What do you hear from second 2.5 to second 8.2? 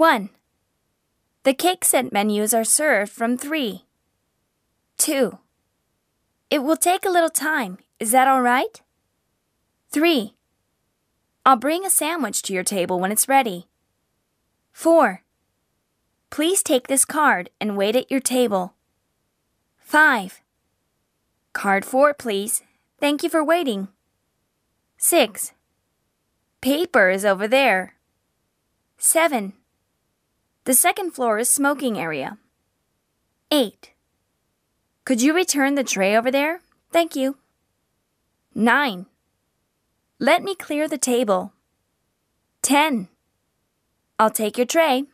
are served from 3. 2. It will take a little time. Is